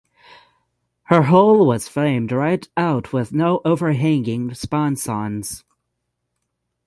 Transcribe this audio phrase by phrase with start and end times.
[1.03, 5.63] Her hull was flamed right out with no overhanging sponsons.